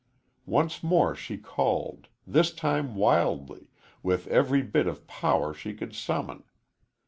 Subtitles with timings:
[0.47, 3.67] Once more she called this time wildly,
[4.01, 6.43] with every bit of power she could summon.